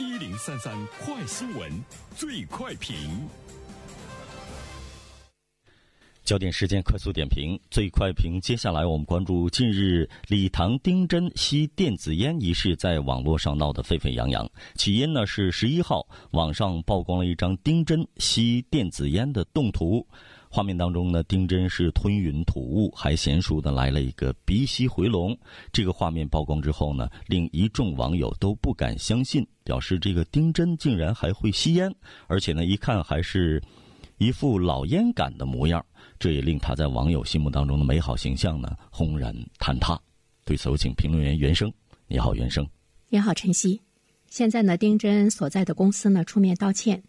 [0.00, 1.70] 一零三三快新闻，
[2.16, 2.96] 最快评。
[6.24, 8.40] 焦点时间快速点评，最快评。
[8.40, 14.50] 接下来我们关注近日礼堂丁真吸电子烟一事在网络上闹得沸沸扬扬。
[14.74, 20.06] 起因呢是十一号网上曝光了一张丁真吸电子烟的动图，
[20.50, 25.34] 画面当中呢丁真是吞云吐雾，还娴熟的来了一个鼻吸回笼。
[25.72, 31.94] 这个画面曝光之后呢，令一众网友都不敢相信，表示这个丁真竟然还会吸烟，
[32.26, 33.62] 而且呢一看还是。
[34.22, 35.82] 一副老烟杆的模样，
[36.18, 39.98] 这也令他在网友心目当中的美好形象呢轰然坍塌。
[40.44, 41.72] 对此，有请评论员袁生。
[42.06, 42.68] 你好，袁生。
[43.08, 43.80] 你好，晨曦。
[44.28, 47.02] 现在呢，丁真所在的公司呢出面道歉。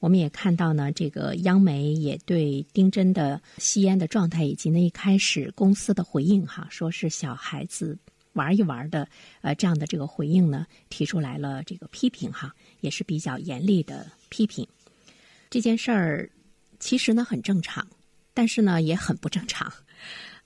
[0.00, 7.98] 我们也看到呢，这个央媒也对丁真的吸烟的状态以及那一开始公司的回应哈，说是小孩子
[8.32, 9.08] 玩一玩的，
[9.42, 14.66] 呃，这样的这个回应呢，提出来了这个批评哈，也是比较严厉的批评。
[15.50, 16.30] 这件事儿。
[16.80, 17.84] 其实呢很正常，
[18.32, 19.72] 但是呢也很不正常，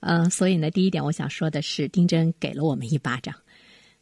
[0.01, 3.35] 嗯，所以呢第一点我想说的是，丁真给了我们一巴掌。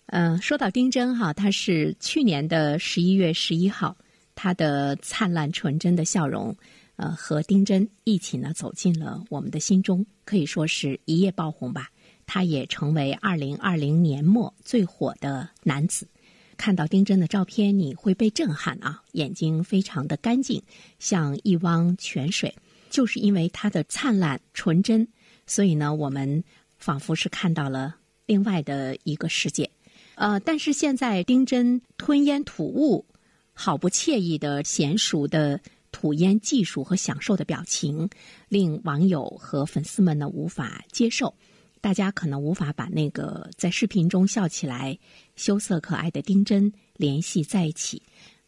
[0.07, 3.97] 嗯，说到丁真哈，他是去年的十一月十一号，
[4.43, 6.57] 他的灿烂纯真的笑容，
[6.97, 11.91] 呃，和丁真一起呢走进了我们的心中，可以说是一夜爆红吧。
[12.25, 16.09] 他也成为二零二零年末最火的男子。
[16.57, 19.03] 看到丁真的照片，你会被震撼啊！
[19.13, 20.63] 眼睛非常的干净，
[20.99, 22.55] 像一汪泉水。
[22.89, 25.07] 就是因为他的灿烂纯真，
[25.47, 26.43] 所以呢，我们
[26.79, 29.71] 仿佛是看到了另外的一个世界。
[30.15, 33.05] 呃，但是现在丁真吞烟吐雾、
[33.53, 35.61] 好不惬意的娴熟的
[35.93, 38.09] 吐烟技术和享受的表情，
[38.49, 41.35] 令网友和粉丝们呢无法接受。
[41.81, 44.99] 大家可能无法把那个在视频中笑起来、
[45.35, 48.03] 羞涩可爱的丁真联系在一起。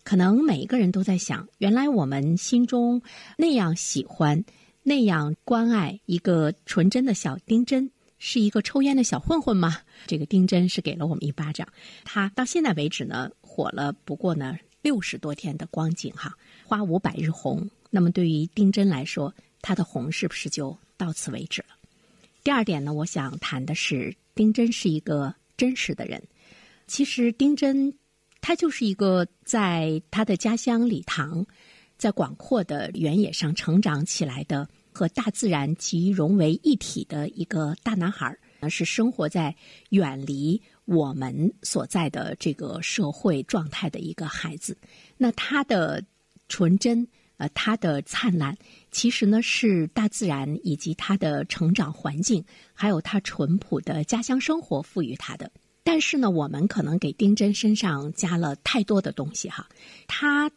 [0.05, 3.01] 可能每一个人都在想：原来我们心中
[3.39, 4.45] 那样喜欢、
[4.83, 9.79] 那样关爱一个纯真的小丁真，是一个抽烟的小混混吗？
[10.07, 11.67] 这个丁真是给了我们一巴掌。
[12.05, 17.71] 他到现在为止呢，火了不过呢六十多天的光景哈，花无百日红。
[17.89, 21.69] 那么对于丁真来说，他的红是不是就到此为止了？
[22.43, 26.23] 第二点呢，我想谈的是丁真是一个真实的人。
[26.89, 27.95] 其实丁真，
[28.41, 31.47] 他就是一个在他的家乡礼堂，
[31.97, 38.39] 在广阔的原野上成长起来的，和大自然集融为一体的一个大男孩儿。
[38.71, 39.53] 是生活在
[39.91, 44.77] 远离我们所在的这个社会状态的一个孩子。
[45.17, 46.05] 那他的
[46.49, 47.07] 纯真。
[47.39, 48.57] 呃，他的灿烂
[48.93, 55.51] 其实呢是大自然以及他的成长环境，还有他淳朴的家乡生活赋予他的。
[55.83, 59.69] 但是呢，我们可能给丁真身上加了太多的东西哈。
[60.07, 60.53] 他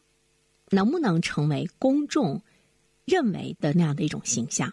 [0.70, 2.44] 能不能成为公众
[3.06, 4.72] 认为的那样的一种形象？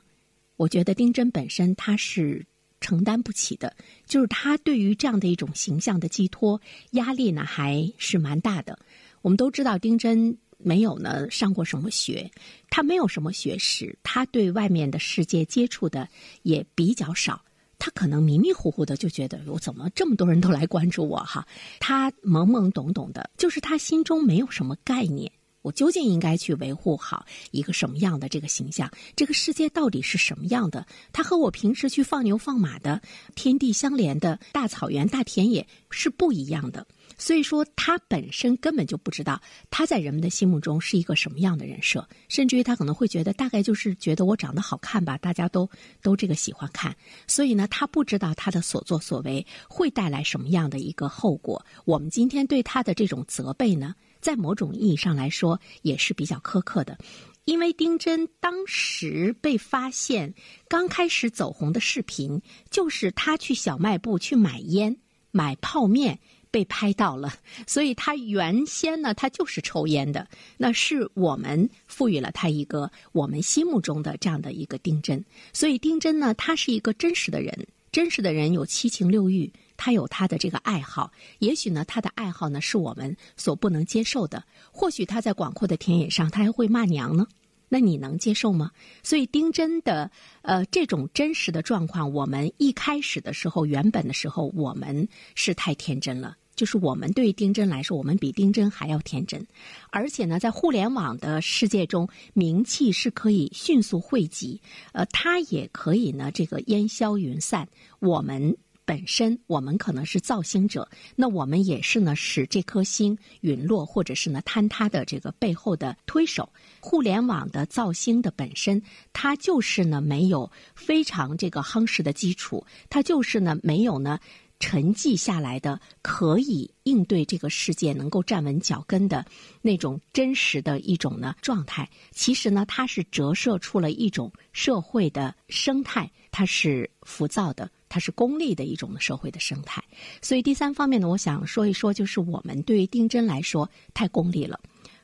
[0.56, 2.44] 我觉得丁真本身他是
[2.82, 6.60] 承担不起的，就是他对于这样的一种形象的寄托
[6.90, 8.78] 压力呢还是蛮大的。
[9.22, 10.36] 我们都知道丁真。
[10.64, 12.30] 没有呢，上过什么学？
[12.70, 16.08] 他没有什么学识，他对外面的世界接触的
[16.44, 17.42] 也比较少。
[17.80, 21.44] 他可能迷迷糊糊的就觉得，我怎么这么多人都来关注我哈？
[21.80, 25.32] 他懵懵懂懂的，就是他心中没有什么概念。
[25.62, 28.90] 我究竟应该去维护好一个什么样的这个形象？
[29.16, 30.86] 这个世界到底是什么样的？
[31.12, 33.00] 它和我平时去放牛放马的
[33.34, 36.86] 天地相连的大草原、大田野是不一样的。
[37.18, 39.40] 所以说，他本身根本就不知道
[39.70, 45.68] 他在人们的心目中是一个什么样的人设，甚至于他可能会觉得，大概就是觉得我长得好看吧，大家都
[46.02, 46.96] 都这个喜欢看。
[47.28, 51.64] 所以呢，他不知道他的所作所为会带来什么样的一个后果。
[51.84, 53.94] 我们今天对他的这种责备呢？
[54.22, 56.96] 在某种意义上来说，也是比较苛刻的，
[57.44, 60.32] 因为丁真当时被发现
[60.68, 62.40] 刚开始走红的视频，
[62.70, 64.96] 就是他去小卖部去买烟、
[65.32, 66.20] 买泡面
[66.52, 67.34] 被拍到了，
[67.66, 70.28] 所以他原先呢，他就是抽烟的。
[70.56, 79.52] 那是我们赋予了他一个我们心目中的这样的一个丁真，所以丁真呢，他是一个真实的人，真实的人有七情六欲。
[79.76, 84.44] 他有他的这个爱好，也许呢，他的爱好呢是我们所不能接受的。
[84.70, 87.26] 或许他在广阔的田野上，他还会骂娘呢，
[87.68, 88.70] 那你能接受吗？
[89.02, 90.10] 所以丁真的
[90.42, 96.36] 呃这种真实的状况，我们一开始的时候，原本的时候，我们是太天真了。
[96.54, 99.44] 就是我们对丁真来说，我们比丁真还要天真，
[99.90, 104.60] 而且呢，在互联网的世界中，名气是可以迅速汇集，
[104.92, 107.66] 呃，他也可以呢这个烟消云散。
[108.00, 108.54] 我们。
[108.84, 116.48] 本身我们可能是造星者，那我们也是呢使这颗星陨落或者是呢坍塌的这个背后的推手。
[116.80, 118.82] 互联网的造星的本身，
[119.12, 124.18] 它就是呢没有非常这个夯实的基础，它就是呢没有呢。
[124.58, 129.26] 沉寂下来的，可以应对这个世界，能够站稳脚跟的
[129.60, 131.90] 那种真实的一种呢状态。
[132.12, 139.84] 其实呢，它是折射出了一种社会的生态，它是浮躁的，它是功利的一种社会的生态。
[140.22, 144.58] 所以第三方面呢，我想说一说，就是我们对于丁真来说太功利了，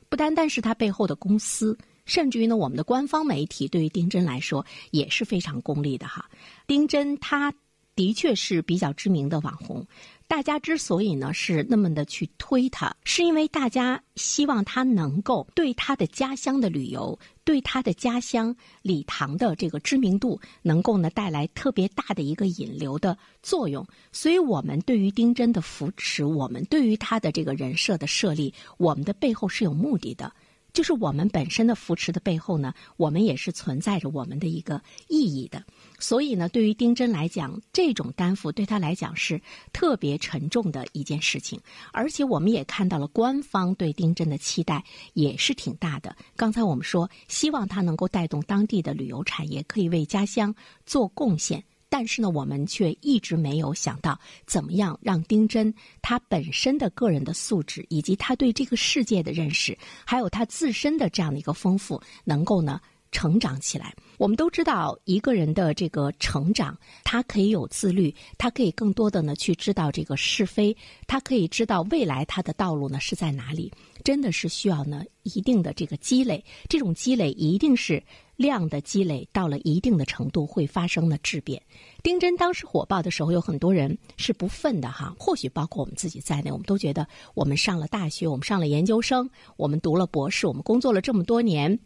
[0.09, 1.77] 不单单是它背后的公司，
[2.07, 6.25] 甚至于呢，我们的官方媒体对于丁真来说也是非常功利的哈。
[6.67, 7.53] 丁真他。
[7.99, 9.85] 的确是比较知名的网红，
[10.29, 23.85] 大家之所以呢是那么的去推他，是因为大家希望他能够对他的家乡的旅游，对他的家乡礼堂的这个知名度，能够呢带来特别大的一个引流的作用。
[24.13, 30.31] 所以，我们对于丁真的扶持，我们对于他的这个人设的设立，我们的背后是有目的的。
[30.73, 35.65] 就是我们本身的扶持的背后呢，我们也是存在着我们的一个意义的。
[35.99, 39.41] 所以呢，对于丁真来讲，这种担负对他来讲是
[39.73, 41.61] 特别沉重的一件事情。
[41.93, 44.85] 而且我们也看到了官方对丁真的期待
[45.15, 46.17] 也是挺大的。
[46.37, 50.55] 刚才我们说，希望他能够带动当地的旅游产业，可以为家乡
[50.87, 51.65] 做贡献。
[51.91, 62.79] 但是呢，我们却一直没有想到怎么样让丁真他本身的个人的素质，以及他对这个世界的认识，还有他自身的这样的一个丰富，能够呢
[63.11, 63.95] 成长起来。
[64.19, 70.77] 我们都知道，一个人的这个成长，他可以有自律，他可以更多的呢去知道这个是非，
[71.07, 73.73] 他可以知道未来他的道路呢是在哪里。
[74.05, 78.03] 真的是需要呢一定的这个积累，这种积累一定是。
[78.39, 81.61] 量的积累到了一定的程度，会发生了质变。
[82.05, 91.79] 丁真当时火爆的时候，有很多人是不忿的哈，或许包括我们自己在内，我们都觉得我们上了大学，我们上了研究生，我们读了博士，我们工作了这么多年。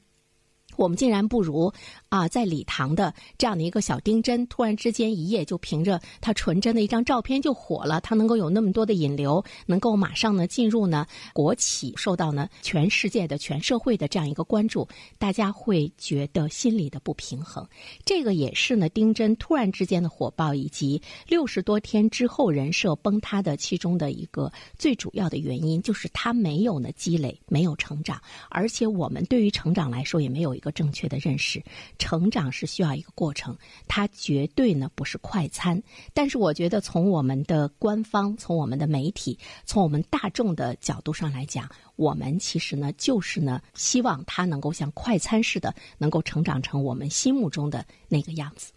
[0.77, 1.73] 我们竟然不如
[2.09, 8.01] 啊，在礼堂的这样的一个小丁真，突然之间一夜就凭着他纯真的一张照片就火了。
[8.01, 14.89] 他能够有那么多的引流，能够马上呢进入呢国企，受到呢全世界的全社会的这样一个关注，
[15.19, 17.67] 大家会觉得心里的不平衡。
[18.05, 30.53] 这个也是呢丁真突然之间的火爆，以及六十多天之后人设崩塌的其中的一个最主要的原因，就是他没有呢积累，没有成长，而且我们对于成长来说也没有。
[30.63, 31.61] 一个正确的认识，
[31.99, 35.83] 成长是需要一个过程，它绝对呢不是快餐。
[36.15, 48.71] 但是我觉得，从我们的官方、从我们的媒体、从我们大众的角度上来讲，我们其实呢就是呢希望他能够像快餐似的，能够成长成我们心目中的那个样子。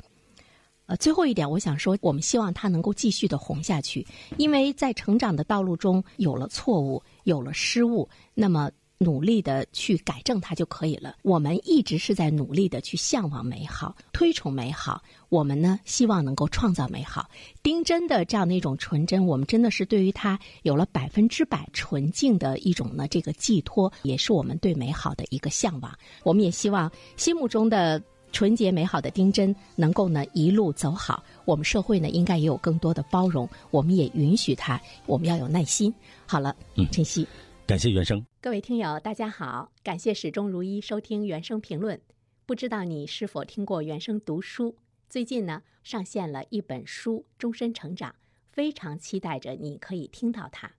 [0.88, 4.04] 呃，最后一点，我想说，我们希望他能够继续的红下去，
[4.38, 8.72] 因为在成长的道路中有了错误，有了失误，那么。
[8.98, 11.16] 努力的去改正它就可以了。
[11.22, 15.02] 我们一直是在努力的去向往美好，推崇美好。
[15.30, 17.30] 我们呢，希望能够创造美好。
[17.62, 25.94] 丁真的这样的一种纯真，我们真的是对于他有了百分之百纯净的一种呢这个寄托，也是我们对美好的一个向往。
[26.24, 28.02] 我们也希望心目中的
[28.32, 31.22] 纯洁美好的丁真能够呢一路走好。
[31.44, 35.94] 我们社会呢应该也有更多的包容，我们也允许他，我们要有耐心。
[36.26, 37.28] 好了，嗯，晨曦。
[37.68, 42.00] 感谢原声，各位听友，大家好，感谢始终如一收听原声评论。
[42.46, 44.76] 不知道你是否听过原声读书？
[45.10, 48.12] 最近呢，上线了一本书《终身成长》，
[48.52, 50.68] 非常期待着你可以听到它。《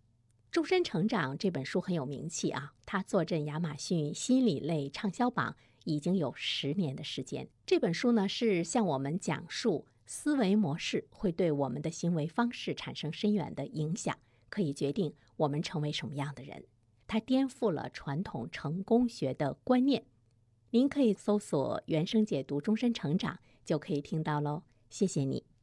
[0.52, 7.48] 终身成长》这本书很有名气啊，它坐镇亚马逊心理类畅销榜已经有十年的时间。
[7.66, 14.16] 这本书呢，是向我们讲述思维模式会对我们的行为方式产生深远的影响，
[14.48, 16.62] 可以决定我们成为什么样的人。
[17.06, 20.04] 它颠覆了传统成功学的观念。
[20.70, 24.62] 您可以搜索“原声解读终身成长”，就可以听到喽。
[24.90, 25.55] 谢谢你。